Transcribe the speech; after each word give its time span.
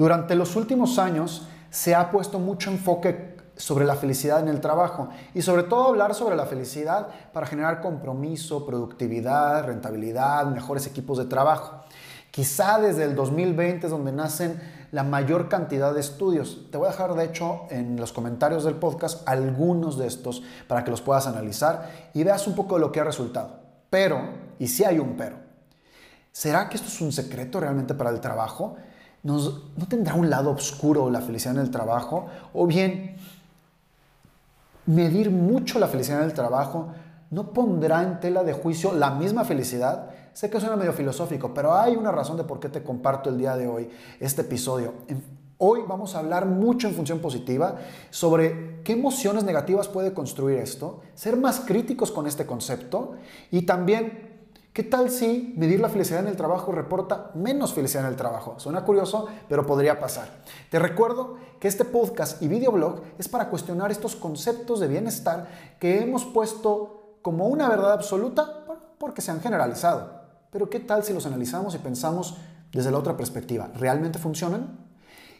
Durante 0.00 0.34
los 0.34 0.56
últimos 0.56 0.98
años 0.98 1.46
se 1.68 1.94
ha 1.94 2.10
puesto 2.10 2.38
mucho 2.38 2.70
enfoque 2.70 3.36
sobre 3.54 3.84
la 3.84 3.96
felicidad 3.96 4.40
en 4.40 4.48
el 4.48 4.62
trabajo 4.62 5.10
y 5.34 5.42
sobre 5.42 5.64
todo 5.64 5.88
hablar 5.88 6.14
sobre 6.14 6.36
la 6.36 6.46
felicidad 6.46 7.08
para 7.34 7.44
generar 7.44 7.82
compromiso, 7.82 8.64
productividad, 8.64 9.66
rentabilidad, 9.66 10.46
mejores 10.46 10.86
equipos 10.86 11.18
de 11.18 11.26
trabajo. 11.26 11.82
Quizá 12.30 12.80
desde 12.80 13.04
el 13.04 13.14
2020 13.14 13.88
es 13.88 13.90
donde 13.90 14.10
nacen 14.10 14.58
la 14.90 15.02
mayor 15.02 15.50
cantidad 15.50 15.92
de 15.92 16.00
estudios. 16.00 16.68
Te 16.70 16.78
voy 16.78 16.86
a 16.88 16.92
dejar 16.92 17.12
de 17.12 17.24
hecho 17.24 17.66
en 17.68 17.96
los 18.00 18.14
comentarios 18.14 18.64
del 18.64 18.76
podcast 18.76 19.28
algunos 19.28 19.98
de 19.98 20.06
estos 20.06 20.42
para 20.66 20.82
que 20.82 20.90
los 20.90 21.02
puedas 21.02 21.26
analizar 21.26 22.08
y 22.14 22.24
veas 22.24 22.46
un 22.46 22.54
poco 22.54 22.76
de 22.76 22.80
lo 22.80 22.90
que 22.90 23.00
ha 23.00 23.04
resultado. 23.04 23.58
Pero, 23.90 24.18
y 24.58 24.66
si 24.66 24.82
hay 24.82 24.98
un 24.98 25.18
pero, 25.18 25.36
¿será 26.32 26.70
que 26.70 26.76
esto 26.76 26.88
es 26.88 27.02
un 27.02 27.12
secreto 27.12 27.60
realmente 27.60 27.92
para 27.92 28.08
el 28.08 28.22
trabajo? 28.22 28.78
¿No 29.22 29.86
tendrá 29.88 30.14
un 30.14 30.30
lado 30.30 30.50
oscuro 30.50 31.10
la 31.10 31.20
felicidad 31.20 31.54
en 31.56 31.62
el 31.62 31.70
trabajo? 31.70 32.26
¿O 32.54 32.66
bien 32.66 33.16
medir 34.86 35.30
mucho 35.30 35.78
la 35.78 35.88
felicidad 35.88 36.20
en 36.20 36.26
el 36.26 36.34
trabajo 36.34 36.88
no 37.30 37.52
pondrá 37.52 38.02
en 38.02 38.18
tela 38.18 38.42
de 38.42 38.52
juicio 38.52 38.92
la 38.92 39.10
misma 39.10 39.44
felicidad? 39.44 40.10
Sé 40.32 40.48
que 40.48 40.58
suena 40.58 40.76
medio 40.76 40.92
filosófico, 40.92 41.52
pero 41.52 41.74
hay 41.74 41.96
una 41.96 42.12
razón 42.12 42.36
de 42.36 42.44
por 42.44 42.60
qué 42.60 42.68
te 42.68 42.82
comparto 42.82 43.28
el 43.28 43.38
día 43.38 43.56
de 43.56 43.66
hoy 43.66 43.90
este 44.20 44.42
episodio. 44.42 44.94
Hoy 45.58 45.80
vamos 45.86 46.14
a 46.14 46.20
hablar 46.20 46.46
mucho 46.46 46.88
en 46.88 46.94
función 46.94 47.18
positiva 47.18 47.76
sobre 48.08 48.80
qué 48.82 48.94
emociones 48.94 49.44
negativas 49.44 49.88
puede 49.88 50.14
construir 50.14 50.58
esto, 50.58 51.02
ser 51.14 51.36
más 51.36 51.60
críticos 51.60 52.10
con 52.10 52.26
este 52.26 52.46
concepto 52.46 53.16
y 53.50 53.62
también 53.62 54.29
qué 54.72 54.82
tal 54.82 55.10
si 55.10 55.52
medir 55.56 55.80
la 55.80 55.88
felicidad 55.88 56.20
en 56.20 56.28
el 56.28 56.36
trabajo 56.36 56.72
reporta 56.72 57.30
menos 57.34 57.74
felicidad 57.74 58.04
en 58.04 58.10
el 58.10 58.16
trabajo. 58.16 58.54
Suena 58.58 58.84
curioso, 58.84 59.26
pero 59.48 59.66
podría 59.66 59.98
pasar. 59.98 60.28
Te 60.70 60.78
recuerdo 60.78 61.36
que 61.58 61.68
este 61.68 61.84
podcast 61.84 62.40
y 62.42 62.48
videoblog 62.48 63.02
es 63.18 63.28
para 63.28 63.48
cuestionar 63.48 63.90
estos 63.90 64.16
conceptos 64.16 64.80
de 64.80 64.88
bienestar 64.88 65.48
que 65.78 66.00
hemos 66.00 66.24
puesto 66.24 67.18
como 67.22 67.48
una 67.48 67.68
verdad 67.68 67.92
absoluta 67.92 68.64
porque 68.98 69.22
se 69.22 69.30
han 69.30 69.40
generalizado. 69.40 70.20
Pero 70.50 70.70
¿qué 70.70 70.80
tal 70.80 71.04
si 71.04 71.12
los 71.12 71.26
analizamos 71.26 71.74
y 71.74 71.78
pensamos 71.78 72.36
desde 72.72 72.90
la 72.90 72.98
otra 72.98 73.16
perspectiva? 73.16 73.70
¿Realmente 73.74 74.18
funcionan? 74.18 74.90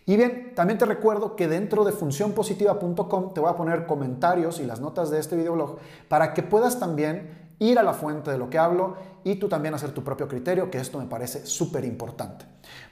Y 0.06 0.16
bien, 0.16 0.54
también 0.54 0.78
te 0.78 0.86
recuerdo 0.86 1.36
que 1.36 1.46
dentro 1.46 1.84
de 1.84 1.92
funcionpositiva.com 1.92 3.34
te 3.34 3.40
voy 3.40 3.50
a 3.50 3.56
poner 3.56 3.86
comentarios 3.86 4.58
y 4.58 4.64
las 4.64 4.80
notas 4.80 5.10
de 5.10 5.18
este 5.18 5.36
videoblog 5.36 5.78
para 6.08 6.34
que 6.34 6.42
puedas 6.42 6.80
también 6.80 7.39
ir 7.60 7.78
a 7.78 7.82
la 7.82 7.92
fuente 7.92 8.30
de 8.30 8.38
lo 8.38 8.50
que 8.50 8.58
hablo 8.58 8.96
y 9.22 9.36
tú 9.36 9.48
también 9.48 9.74
hacer 9.74 9.92
tu 9.92 10.02
propio 10.02 10.26
criterio, 10.26 10.70
que 10.70 10.78
esto 10.78 10.98
me 10.98 11.06
parece 11.06 11.46
súper 11.46 11.84
importante. 11.84 12.46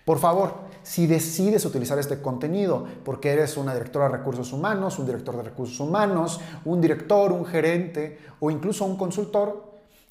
Por 0.05 0.19
favor, 0.19 0.55
si 0.83 1.07
decides 1.07 1.65
utilizar 1.65 1.99
este 1.99 2.23
contenido 2.23 2.87
porque 3.05 3.31
eres 3.31 3.57
una 3.57 3.73
directora 3.73 4.09
de 4.09 4.19
recursos 4.19 4.53
humanos, 4.53 4.99
un 4.99 5.07
director 5.07 5.37
de 5.37 5.43
recursos 5.43 5.81
humanos, 5.81 6.41
un 6.65 6.81
director, 6.81 7.33
un 7.33 7.45
gerente 7.45 8.19
o 8.41 8.51
incluso 8.51 8.85
un 8.85 8.97
consultor, 8.97 9.69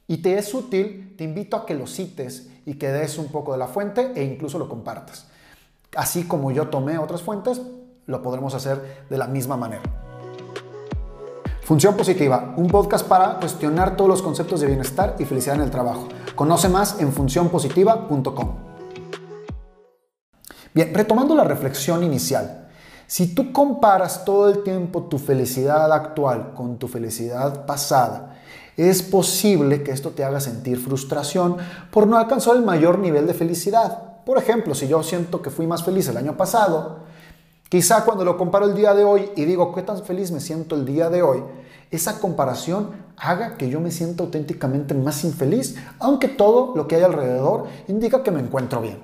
y 0.07 0.17
te 0.17 0.37
es 0.37 0.53
útil, 0.53 1.15
te 1.17 1.23
invito 1.23 1.57
a 1.57 1.65
que 1.65 1.75
lo 1.75 1.85
cites 1.85 2.49
y 2.65 2.75
que 2.75 2.91
des 2.91 3.17
un 3.17 3.27
poco 3.27 3.51
de 3.51 3.57
la 3.57 3.67
fuente 3.67 4.13
e 4.15 4.23
incluso 4.23 4.57
lo 4.57 4.69
compartas. 4.69 5.27
Así 5.95 6.23
como 6.23 6.51
yo 6.51 6.69
tomé 6.69 6.97
otras 6.97 7.21
fuentes, 7.21 7.61
lo 8.05 8.21
podremos 8.21 8.53
hacer 8.53 9.05
de 9.09 9.17
la 9.17 9.27
misma 9.27 9.57
manera. 9.57 10.06
Función 11.67 11.97
Positiva, 11.97 12.53
un 12.55 12.67
podcast 12.67 13.05
para 13.05 13.41
cuestionar 13.41 13.97
todos 13.97 14.09
los 14.09 14.21
conceptos 14.21 14.61
de 14.61 14.67
bienestar 14.67 15.17
y 15.19 15.25
felicidad 15.25 15.57
en 15.57 15.63
el 15.63 15.69
trabajo. 15.69 16.07
Conoce 16.33 16.69
más 16.69 17.01
en 17.01 17.11
funcionpositiva.com. 17.11 18.55
Bien, 20.73 20.93
retomando 20.93 21.35
la 21.35 21.43
reflexión 21.43 22.05
inicial, 22.05 22.69
si 23.05 23.35
tú 23.35 23.51
comparas 23.51 24.23
todo 24.23 24.47
el 24.47 24.63
tiempo 24.63 25.09
tu 25.09 25.17
felicidad 25.17 25.91
actual 25.91 26.53
con 26.53 26.77
tu 26.77 26.87
felicidad 26.87 27.65
pasada, 27.65 28.37
es 28.77 29.03
posible 29.03 29.83
que 29.83 29.91
esto 29.91 30.11
te 30.11 30.23
haga 30.23 30.39
sentir 30.39 30.79
frustración 30.79 31.57
por 31.91 32.07
no 32.07 32.17
alcanzar 32.17 32.55
el 32.55 32.61
mayor 32.61 32.97
nivel 32.97 33.27
de 33.27 33.33
felicidad. 33.33 34.23
Por 34.25 34.37
ejemplo, 34.37 34.73
si 34.73 34.87
yo 34.87 35.03
siento 35.03 35.41
que 35.41 35.49
fui 35.49 35.67
más 35.67 35.83
feliz 35.83 36.07
el 36.07 36.15
año 36.15 36.37
pasado, 36.37 37.06
quizá 37.69 38.03
cuando 38.03 38.23
lo 38.23 38.37
comparo 38.37 38.65
el 38.65 38.75
día 38.75 38.93
de 38.93 39.03
hoy 39.03 39.29
y 39.35 39.45
digo 39.45 39.73
qué 39.73 39.81
tan 39.81 40.03
feliz 40.03 40.31
me 40.31 40.39
siento 40.39 40.75
el 40.75 40.85
día 40.85 41.09
de 41.09 41.21
hoy, 41.21 41.43
esa 41.91 42.19
comparación 42.19 42.91
haga 43.15 43.57
que 43.57 43.69
yo 43.69 43.79
me 43.79 43.91
sienta 43.91 44.23
auténticamente 44.23 44.93
más 44.93 45.23
infeliz, 45.23 45.75
aunque 45.99 46.27
todo 46.27 46.73
lo 46.75 46.87
que 46.87 46.95
hay 46.95 47.03
alrededor 47.03 47.65
indica 47.87 48.23
que 48.23 48.31
me 48.31 48.41
encuentro 48.41 48.81
bien. 48.81 49.01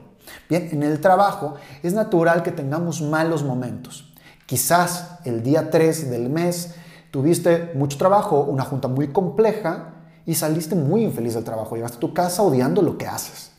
Bien, 0.49 0.69
en 0.71 0.83
el 0.83 0.99
trabajo 1.01 1.55
es 1.81 1.93
natural 1.93 2.43
que 2.43 2.51
tengamos 2.51 3.01
malos 3.01 3.43
momentos. 3.43 4.13
Quizás 4.45 5.19
el 5.23 5.43
día 5.43 5.69
3 5.71 6.09
del 6.09 6.29
mes 6.29 6.75
tuviste 7.11 7.71
mucho 7.75 7.97
trabajo, 7.97 8.41
una 8.41 8.63
junta 8.63 8.87
muy 8.87 9.09
compleja 9.09 9.93
y 10.25 10.35
saliste 10.35 10.75
muy 10.75 11.03
infeliz 11.03 11.33
del 11.33 11.43
trabajo. 11.43 11.75
Llegaste 11.75 11.97
a 11.97 11.99
tu 11.99 12.13
casa 12.13 12.43
odiando 12.43 12.81
lo 12.81 12.97
que 12.97 13.07
haces. 13.07 13.51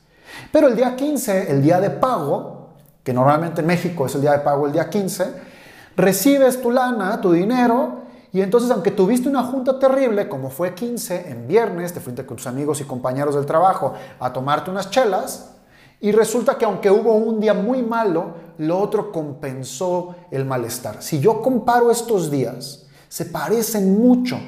Pero 0.52 0.68
el 0.68 0.76
día 0.76 0.96
15, 0.96 1.50
el 1.50 1.62
día 1.62 1.80
de 1.80 1.90
pago, 1.90 2.53
que 3.04 3.12
normalmente 3.12 3.60
en 3.60 3.66
México 3.66 4.06
es 4.06 4.14
el 4.14 4.22
día 4.22 4.32
de 4.32 4.38
pago 4.38 4.66
el 4.66 4.72
día 4.72 4.88
15, 4.88 5.34
recibes 5.94 6.60
tu 6.60 6.70
lana, 6.70 7.20
tu 7.20 7.32
dinero, 7.32 8.02
y 8.32 8.40
entonces 8.40 8.70
aunque 8.70 8.90
tuviste 8.90 9.28
una 9.28 9.44
junta 9.44 9.78
terrible, 9.78 10.28
como 10.28 10.50
fue 10.50 10.74
15 10.74 11.30
en 11.30 11.46
viernes, 11.46 11.92
te 11.92 12.00
fuiste 12.00 12.26
con 12.26 12.38
tus 12.38 12.46
amigos 12.46 12.80
y 12.80 12.84
compañeros 12.84 13.34
del 13.34 13.46
trabajo 13.46 13.92
a 14.18 14.32
tomarte 14.32 14.70
unas 14.70 14.90
chelas, 14.90 15.50
y 16.00 16.12
resulta 16.12 16.56
que 16.56 16.64
aunque 16.64 16.90
hubo 16.90 17.14
un 17.14 17.40
día 17.40 17.54
muy 17.54 17.82
malo, 17.82 18.34
lo 18.58 18.78
otro 18.78 19.12
compensó 19.12 20.16
el 20.30 20.44
malestar. 20.44 21.02
Si 21.02 21.20
yo 21.20 21.40
comparo 21.42 21.90
estos 21.90 22.30
días, 22.30 22.86
se 23.08 23.26
parecen 23.26 23.98
mucho, 23.98 24.38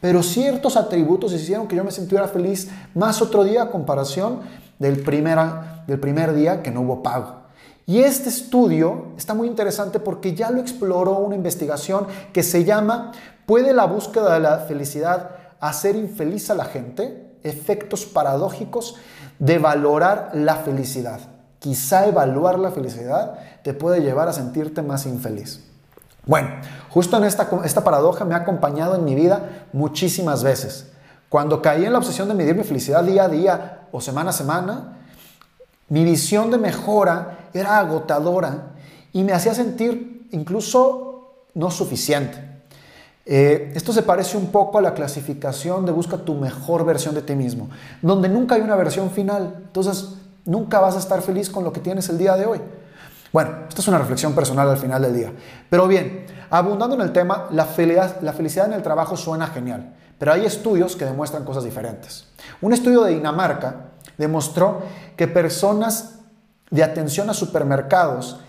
pero 0.00 0.22
ciertos 0.22 0.76
atributos 0.76 1.32
hicieron 1.32 1.66
que 1.66 1.76
yo 1.76 1.84
me 1.84 1.90
sintiera 1.90 2.28
feliz 2.28 2.70
más 2.94 3.20
otro 3.20 3.44
día 3.44 3.64
a 3.64 3.70
comparación 3.70 4.40
del, 4.78 5.02
del 5.04 6.00
primer 6.00 6.34
día 6.34 6.62
que 6.62 6.70
no 6.70 6.82
hubo 6.82 7.02
pago. 7.02 7.43
Y 7.86 8.00
este 8.00 8.30
estudio 8.30 9.08
está 9.16 9.34
muy 9.34 9.46
interesante 9.46 10.00
porque 10.00 10.34
ya 10.34 10.50
lo 10.50 10.60
exploró 10.60 11.18
una 11.18 11.36
investigación 11.36 12.06
que 12.32 12.42
se 12.42 12.64
llama 12.64 13.12
¿Puede 13.46 13.74
la 13.74 13.84
búsqueda 13.84 14.32
de 14.34 14.40
la 14.40 14.58
felicidad 14.60 15.30
hacer 15.60 15.96
infeliz 15.96 16.48
a 16.48 16.54
la 16.54 16.64
gente? 16.64 17.36
Efectos 17.42 18.06
paradójicos 18.06 18.96
de 19.38 19.58
valorar 19.58 20.30
la 20.32 20.56
felicidad. 20.56 21.20
Quizá 21.58 22.06
evaluar 22.06 22.58
la 22.58 22.70
felicidad 22.70 23.38
te 23.62 23.74
puede 23.74 24.00
llevar 24.00 24.28
a 24.28 24.32
sentirte 24.32 24.80
más 24.80 25.04
infeliz. 25.04 25.60
Bueno, 26.24 26.48
justo 26.88 27.18
en 27.18 27.24
esta, 27.24 27.48
esta 27.64 27.84
paradoja 27.84 28.24
me 28.24 28.34
ha 28.34 28.38
acompañado 28.38 28.94
en 28.94 29.04
mi 29.04 29.14
vida 29.14 29.66
muchísimas 29.74 30.42
veces. 30.42 30.90
Cuando 31.28 31.60
caí 31.60 31.84
en 31.84 31.92
la 31.92 31.98
obsesión 31.98 32.28
de 32.28 32.34
medir 32.34 32.54
mi 32.54 32.64
felicidad 32.64 33.04
día 33.04 33.24
a 33.24 33.28
día 33.28 33.80
o 33.92 34.00
semana 34.00 34.30
a 34.30 34.32
semana, 34.32 34.98
mi 35.90 36.02
visión 36.04 36.50
de 36.50 36.56
mejora 36.56 37.43
era 37.54 37.78
agotadora 37.78 38.72
y 39.12 39.22
me 39.22 39.32
hacía 39.32 39.54
sentir 39.54 40.28
incluso 40.32 41.44
no 41.54 41.70
suficiente. 41.70 42.54
Eh, 43.26 43.72
esto 43.74 43.92
se 43.92 44.02
parece 44.02 44.36
un 44.36 44.48
poco 44.48 44.78
a 44.78 44.82
la 44.82 44.92
clasificación 44.92 45.86
de 45.86 45.92
busca 45.92 46.18
tu 46.18 46.34
mejor 46.34 46.84
versión 46.84 47.14
de 47.14 47.22
ti 47.22 47.34
mismo, 47.34 47.70
donde 48.02 48.28
nunca 48.28 48.56
hay 48.56 48.60
una 48.60 48.76
versión 48.76 49.10
final. 49.10 49.54
Entonces, 49.66 50.16
nunca 50.44 50.80
vas 50.80 50.96
a 50.96 50.98
estar 50.98 51.22
feliz 51.22 51.48
con 51.48 51.64
lo 51.64 51.72
que 51.72 51.80
tienes 51.80 52.08
el 52.08 52.18
día 52.18 52.36
de 52.36 52.44
hoy. 52.44 52.60
Bueno, 53.32 53.50
esta 53.68 53.80
es 53.80 53.88
una 53.88 53.98
reflexión 53.98 54.34
personal 54.34 54.68
al 54.68 54.76
final 54.76 55.02
del 55.02 55.14
día. 55.14 55.32
Pero 55.70 55.88
bien, 55.88 56.26
abundando 56.50 56.94
en 56.96 57.02
el 57.02 57.12
tema, 57.12 57.48
la 57.50 57.64
felicidad, 57.64 58.20
la 58.20 58.32
felicidad 58.32 58.66
en 58.66 58.74
el 58.74 58.82
trabajo 58.82 59.16
suena 59.16 59.46
genial, 59.46 59.94
pero 60.18 60.32
hay 60.32 60.44
estudios 60.44 60.94
que 60.94 61.04
demuestran 61.04 61.44
cosas 61.44 61.64
diferentes. 61.64 62.26
Un 62.60 62.72
estudio 62.72 63.02
de 63.02 63.14
Dinamarca 63.14 63.86
demostró 64.18 64.82
que 65.16 65.26
personas 65.26 66.20
de 66.70 66.82
atención 66.82 67.30
a 67.30 67.34
supermercados 67.34 68.40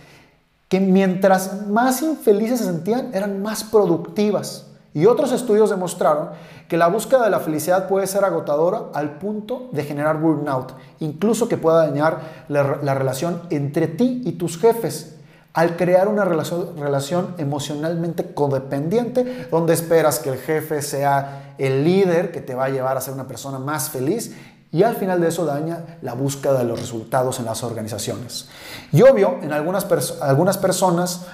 que 0.70 0.80
mientras 0.80 1.68
más 1.68 2.02
infelices 2.02 2.60
se 2.60 2.66
sentían 2.66 3.14
eran 3.14 3.42
más 3.42 3.64
productivas. 3.64 4.68
Y 4.94 5.08
otros 5.08 5.32
estudios 5.34 5.70
demostraron 5.70 6.30
que 6.70 6.78
la 6.78 6.88
búsqueda 6.88 7.26
de 7.26 7.30
la 7.30 7.42
felicidad 7.42 7.88
puede 7.88 8.08
ser 8.08 8.24
agotadora 8.24 8.84
al 8.94 9.18
punto 9.18 9.70
de 9.74 9.84
generar 9.84 10.20
burnout, 10.20 10.74
incluso 11.00 11.50
que 11.50 11.58
pueda 11.58 11.86
dañar 11.86 12.46
la, 12.48 12.64
relación 12.94 13.42
entre 13.50 13.88
ti 13.88 14.22
y 14.26 14.34
tus 14.34 14.58
jefes, 14.58 15.18
al 15.54 15.76
crear 15.76 16.08
una 16.08 16.26
relación, 16.26 16.78
relación, 16.78 17.36
emocionalmente 17.38 18.34
codependiente, 18.34 19.48
donde 19.52 19.74
esperas 19.74 20.20
que 20.20 20.30
el 20.30 20.38
jefe 20.38 20.82
sea 20.82 21.56
el 21.58 21.84
líder 21.84 22.32
que 22.32 22.42
te 22.42 22.56
va 22.56 22.66
a 22.66 22.70
llevar 22.70 22.98
a 22.98 23.02
ser 23.02 23.14
una 23.14 23.28
persona 23.28 23.60
más 23.60 23.90
feliz 23.90 24.36
y 24.76 24.84
al 24.84 24.98
final 24.98 25.22
de 25.22 25.30
eso 25.30 25.46
daña 25.46 25.86
la 26.02 26.16
búsqueda 26.16 26.58
de 26.58 26.66
los 26.66 26.78
resultados 26.78 27.40
en 27.40 27.46
las 27.46 27.64
organizaciones. 27.64 28.50
Y 28.92 29.04
obvio, 29.04 29.38
en 29.42 29.54
algunas, 29.54 29.88
algunas 30.22 30.58
personas 30.58 31.28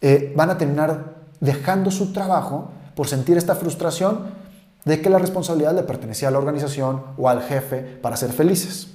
eh, 0.00 0.32
van 0.36 0.50
a 0.50 0.56
terminar 0.56 1.16
dejando 1.40 1.90
su 1.90 2.12
trabajo 2.12 2.70
por 2.94 3.08
sentir 3.08 3.36
esta 3.38 3.56
frustración 3.56 4.26
de 4.84 5.02
que 5.02 5.10
la 5.10 5.18
responsabilidad 5.18 5.74
le 5.74 5.82
pertenecía 5.82 6.28
a 6.28 6.30
la 6.30 6.38
organización 6.38 7.02
o 7.18 7.28
al 7.28 7.42
jefe 7.42 7.80
para 7.80 8.16
ser 8.16 8.32
felices. 8.32 8.86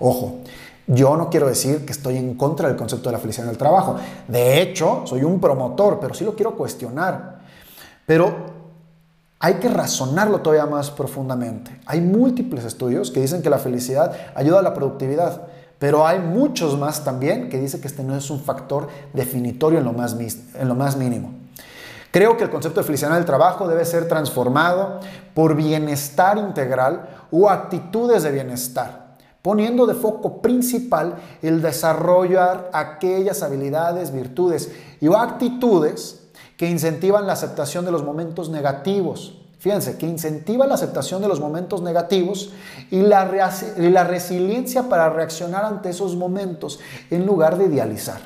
Ojo, 0.00 0.40
Yo 0.88 1.16
no 1.16 1.30
quiero 1.30 1.46
decir 1.46 1.86
que 1.86 1.92
estoy 1.92 2.16
en 2.16 2.34
contra 2.34 2.66
del 2.66 2.76
concepto 2.76 3.10
de 3.10 3.12
la 3.12 3.20
felicidad 3.20 3.46
en 3.46 3.52
el 3.52 3.58
trabajo. 3.58 3.94
De 4.26 4.60
hecho, 4.60 5.04
soy 5.06 5.22
un 5.22 5.38
promotor, 5.38 6.00
pero 6.00 6.14
sí 6.14 6.24
lo 6.24 6.34
quiero 6.34 6.56
cuestionar. 6.56 7.38
Pero 8.06 8.53
hay 9.44 9.56
que 9.56 9.68
razonarlo 9.68 10.40
todavía 10.40 10.64
más 10.64 10.90
profundamente. 10.90 11.78
Hay 11.84 12.00
múltiples 12.00 12.64
estudios 12.64 13.10
que 13.10 13.20
dicen 13.20 13.42
que 13.42 13.50
la 13.50 13.58
felicidad 13.58 14.16
ayuda 14.34 14.60
a 14.60 14.62
la 14.62 14.72
productividad, 14.72 15.42
pero 15.78 16.06
hay 16.06 16.18
muchos 16.18 16.78
más 16.78 17.04
también 17.04 17.50
que 17.50 17.60
dicen 17.60 17.82
que 17.82 17.88
este 17.88 18.02
no 18.02 18.16
es 18.16 18.30
un 18.30 18.40
factor 18.40 18.88
definitorio 19.12 19.80
en 19.80 19.84
lo 19.84 19.92
más, 19.92 20.96
mínimo. 20.96 21.34
Creo 22.10 22.38
que 22.38 22.44
el 22.44 22.48
concepto 22.48 22.80
de 22.80 22.86
felicidad 22.86 23.10
en 23.10 23.18
el 23.18 23.26
trabajo 23.26 23.68
debe 23.68 23.84
ser 23.84 24.08
transformado 24.08 25.00
por 25.34 25.54
bienestar 25.54 26.38
integral 26.38 27.06
o 27.30 27.50
actitudes 27.50 28.22
de 28.22 28.32
bienestar, 28.32 29.14
poniendo 29.42 29.84
de 29.84 29.92
foco 29.92 30.40
principal 30.40 31.16
el 31.42 31.60
desarrollar 31.60 32.70
aquellas 32.72 33.42
habilidades, 33.42 34.10
virtudes 34.10 34.72
y 35.02 35.14
actitudes 35.14 36.23
que 36.56 36.68
incentivan 36.68 37.26
la 37.26 37.32
aceptación 37.32 37.84
de 37.84 37.92
los 37.92 38.04
momentos 38.04 38.48
negativos. 38.48 39.38
Fíjense, 39.58 39.96
que 39.96 40.06
incentiva 40.06 40.66
la 40.66 40.74
aceptación 40.74 41.22
de 41.22 41.28
los 41.28 41.40
momentos 41.40 41.80
negativos 41.80 42.52
y 42.90 43.00
la, 43.00 43.30
y 43.78 43.88
la 43.88 44.04
resiliencia 44.04 44.88
para 44.88 45.08
reaccionar 45.08 45.64
ante 45.64 45.90
esos 45.90 46.16
momentos 46.16 46.80
en 47.10 47.24
lugar 47.24 47.56
de 47.56 47.66
idealizar. 47.66 48.20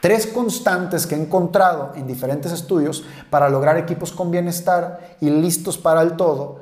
Tres 0.00 0.26
constantes 0.26 1.06
que 1.06 1.16
he 1.16 1.20
encontrado 1.20 1.92
en 1.96 2.06
diferentes 2.06 2.52
estudios 2.52 3.04
para 3.30 3.48
lograr 3.48 3.76
equipos 3.76 4.12
con 4.12 4.30
bienestar 4.30 5.16
y 5.20 5.28
listos 5.28 5.76
para 5.76 6.02
el 6.02 6.16
todo, 6.16 6.60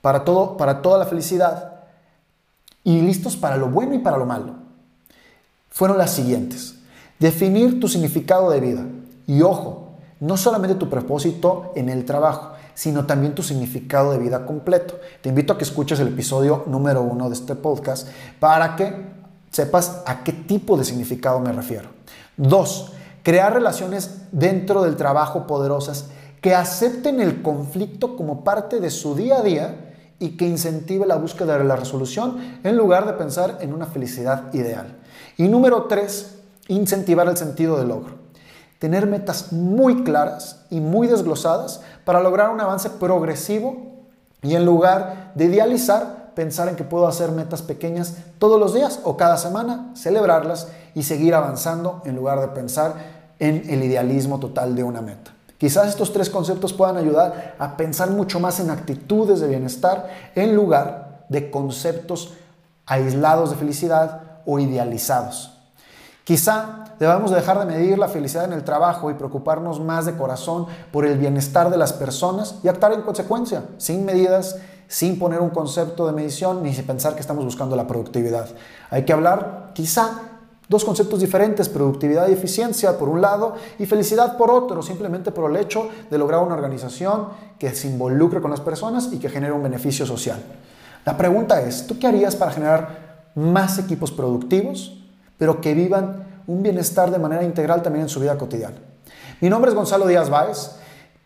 para 0.00 0.24
todo, 0.24 0.56
para 0.56 0.80
toda 0.80 0.98
la 0.98 1.06
felicidad 1.06 1.80
y 2.84 3.00
listos 3.02 3.36
para 3.36 3.56
lo 3.56 3.68
bueno 3.68 3.94
y 3.94 3.98
para 3.98 4.16
lo 4.16 4.24
malo, 4.24 4.54
fueron 5.68 5.98
las 5.98 6.12
siguientes. 6.12 6.76
Definir 7.18 7.80
tu 7.80 7.88
significado 7.88 8.50
de 8.50 8.60
vida. 8.60 8.86
Y 9.26 9.42
ojo, 9.42 9.79
no 10.20 10.36
solamente 10.36 10.76
tu 10.76 10.88
propósito 10.88 11.72
en 11.74 11.88
el 11.88 12.04
trabajo, 12.04 12.52
sino 12.74 13.06
también 13.06 13.34
tu 13.34 13.42
significado 13.42 14.12
de 14.12 14.18
vida 14.18 14.46
completo. 14.46 14.98
Te 15.22 15.30
invito 15.30 15.52
a 15.52 15.58
que 15.58 15.64
escuches 15.64 15.98
el 16.00 16.08
episodio 16.08 16.64
número 16.66 17.02
uno 17.02 17.28
de 17.28 17.34
este 17.34 17.54
podcast 17.54 18.08
para 18.38 18.76
que 18.76 18.94
sepas 19.50 20.02
a 20.06 20.22
qué 20.22 20.32
tipo 20.32 20.76
de 20.76 20.84
significado 20.84 21.40
me 21.40 21.52
refiero. 21.52 21.88
Dos, 22.36 22.92
crear 23.22 23.52
relaciones 23.52 24.22
dentro 24.30 24.82
del 24.82 24.96
trabajo 24.96 25.46
poderosas 25.46 26.06
que 26.40 26.54
acepten 26.54 27.20
el 27.20 27.42
conflicto 27.42 28.16
como 28.16 28.44
parte 28.44 28.80
de 28.80 28.90
su 28.90 29.14
día 29.14 29.38
a 29.38 29.42
día 29.42 29.94
y 30.18 30.36
que 30.36 30.46
incentive 30.46 31.06
la 31.06 31.16
búsqueda 31.16 31.58
de 31.58 31.64
la 31.64 31.76
resolución 31.76 32.60
en 32.62 32.76
lugar 32.76 33.06
de 33.06 33.14
pensar 33.14 33.58
en 33.60 33.72
una 33.72 33.86
felicidad 33.86 34.52
ideal. 34.52 34.98
Y 35.36 35.48
número 35.48 35.84
tres, 35.84 36.38
incentivar 36.68 37.26
el 37.28 37.36
sentido 37.36 37.78
del 37.78 37.88
logro. 37.88 38.19
Tener 38.80 39.06
metas 39.06 39.52
muy 39.52 40.04
claras 40.04 40.64
y 40.70 40.80
muy 40.80 41.06
desglosadas 41.06 41.82
para 42.04 42.20
lograr 42.20 42.50
un 42.50 42.60
avance 42.60 42.90
progresivo 42.90 43.76
y 44.42 44.54
en 44.54 44.64
lugar 44.64 45.32
de 45.34 45.44
idealizar, 45.44 46.32
pensar 46.34 46.68
en 46.68 46.76
que 46.76 46.84
puedo 46.84 47.06
hacer 47.06 47.30
metas 47.30 47.60
pequeñas 47.60 48.14
todos 48.38 48.58
los 48.58 48.72
días 48.72 49.00
o 49.04 49.18
cada 49.18 49.36
semana, 49.36 49.90
celebrarlas 49.94 50.68
y 50.94 51.02
seguir 51.02 51.34
avanzando 51.34 52.00
en 52.06 52.16
lugar 52.16 52.40
de 52.40 52.48
pensar 52.48 52.94
en 53.38 53.64
el 53.68 53.84
idealismo 53.84 54.40
total 54.40 54.74
de 54.74 54.82
una 54.82 55.02
meta. 55.02 55.30
Quizás 55.58 55.88
estos 55.88 56.14
tres 56.14 56.30
conceptos 56.30 56.72
puedan 56.72 56.96
ayudar 56.96 57.56
a 57.58 57.76
pensar 57.76 58.08
mucho 58.08 58.40
más 58.40 58.60
en 58.60 58.70
actitudes 58.70 59.40
de 59.40 59.48
bienestar 59.48 60.08
en 60.34 60.56
lugar 60.56 61.26
de 61.28 61.50
conceptos 61.50 62.32
aislados 62.86 63.50
de 63.50 63.56
felicidad 63.56 64.22
o 64.46 64.58
idealizados. 64.58 65.59
Quizá 66.24 66.84
debamos 66.98 67.30
dejar 67.30 67.58
de 67.58 67.64
medir 67.64 67.98
la 67.98 68.08
felicidad 68.08 68.44
en 68.44 68.52
el 68.52 68.64
trabajo 68.64 69.10
y 69.10 69.14
preocuparnos 69.14 69.80
más 69.80 70.06
de 70.06 70.16
corazón 70.16 70.66
por 70.92 71.06
el 71.06 71.18
bienestar 71.18 71.70
de 71.70 71.76
las 71.76 71.92
personas 71.92 72.56
y 72.62 72.68
actuar 72.68 72.92
en 72.92 73.02
consecuencia, 73.02 73.64
sin 73.78 74.04
medidas 74.04 74.56
sin 74.90 75.20
poner 75.20 75.40
un 75.40 75.50
concepto 75.50 76.04
de 76.04 76.12
medición 76.12 76.64
ni 76.64 76.74
sin 76.74 76.84
pensar 76.84 77.14
que 77.14 77.20
estamos 77.20 77.44
buscando 77.44 77.76
la 77.76 77.86
productividad. 77.86 78.48
Hay 78.90 79.04
que 79.04 79.12
hablar 79.12 79.70
quizá 79.72 80.40
dos 80.68 80.84
conceptos 80.84 81.20
diferentes, 81.20 81.68
productividad 81.68 82.28
y 82.28 82.32
eficiencia 82.32 82.98
por 82.98 83.08
un 83.08 83.20
lado 83.20 83.54
y 83.78 83.86
felicidad 83.86 84.36
por 84.36 84.50
otro, 84.50 84.82
simplemente 84.82 85.30
por 85.30 85.48
el 85.48 85.56
hecho 85.56 85.88
de 86.10 86.18
lograr 86.18 86.42
una 86.42 86.56
organización 86.56 87.28
que 87.56 87.72
se 87.72 87.86
involucre 87.86 88.40
con 88.40 88.50
las 88.50 88.60
personas 88.60 89.10
y 89.12 89.18
que 89.18 89.28
genere 89.28 89.52
un 89.52 89.62
beneficio 89.62 90.04
social. 90.04 90.42
La 91.04 91.16
pregunta 91.16 91.60
es, 91.62 91.86
¿tú 91.86 91.96
qué 91.98 92.08
harías 92.08 92.34
para 92.34 92.50
generar 92.50 93.30
más 93.36 93.78
equipos 93.78 94.10
productivos, 94.10 94.99
pero 95.40 95.58
que 95.62 95.72
vivan 95.72 96.42
un 96.46 96.62
bienestar 96.62 97.10
de 97.10 97.18
manera 97.18 97.42
integral 97.42 97.82
también 97.82 98.02
en 98.02 98.08
su 98.10 98.20
vida 98.20 98.36
cotidiana? 98.36 98.76
Mi 99.40 99.48
nombre 99.48 99.70
es 99.70 99.74
Gonzalo 99.74 100.06
Díaz 100.06 100.28
Báez. 100.28 100.72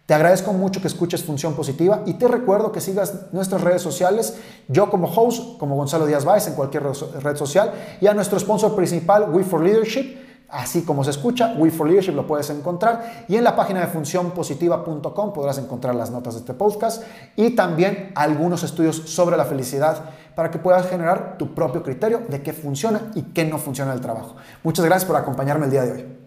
Te 0.06 0.14
agradezco 0.14 0.52
mucho 0.52 0.80
que 0.80 0.86
escuches 0.86 1.24
Función 1.24 1.54
Positiva 1.54 2.02
y 2.06 2.14
te 2.14 2.28
recuerdo 2.28 2.70
que 2.70 2.80
sigas 2.80 3.32
nuestras 3.32 3.62
redes 3.62 3.82
sociales, 3.82 4.36
yo 4.68 4.88
como 4.88 5.08
host, 5.08 5.58
como 5.58 5.74
Gonzalo 5.74 6.06
Díaz 6.06 6.24
Báez 6.24 6.46
en 6.46 6.54
cualquier 6.54 6.84
red 6.84 7.36
social 7.36 7.72
y 8.00 8.06
a 8.06 8.14
nuestro 8.14 8.38
sponsor 8.38 8.76
principal, 8.76 9.30
We 9.32 9.42
for 9.42 9.60
Leadership, 9.60 10.16
así 10.48 10.82
como 10.82 11.02
se 11.02 11.10
escucha, 11.10 11.54
We 11.58 11.72
for 11.72 11.88
Leadership 11.88 12.12
lo 12.12 12.28
puedes 12.28 12.50
encontrar 12.50 13.24
y 13.26 13.34
en 13.34 13.42
la 13.42 13.56
página 13.56 13.80
de 13.80 13.88
funcionpositiva.com 13.88 15.32
podrás 15.32 15.58
encontrar 15.58 15.96
las 15.96 16.12
notas 16.12 16.34
de 16.34 16.40
este 16.40 16.54
podcast 16.54 17.02
y 17.34 17.50
también 17.56 18.12
algunos 18.14 18.62
estudios 18.62 18.96
sobre 19.06 19.36
la 19.36 19.44
felicidad 19.44 20.04
para 20.34 20.50
que 20.50 20.58
puedas 20.58 20.88
generar 20.88 21.36
tu 21.38 21.54
propio 21.54 21.82
criterio 21.82 22.22
de 22.28 22.42
qué 22.42 22.52
funciona 22.52 23.00
y 23.14 23.22
qué 23.22 23.44
no 23.44 23.58
funciona 23.58 23.92
el 23.92 24.00
trabajo. 24.00 24.36
Muchas 24.62 24.84
gracias 24.84 25.06
por 25.06 25.16
acompañarme 25.16 25.66
el 25.66 25.70
día 25.70 25.82
de 25.82 25.92
hoy. 25.92 26.23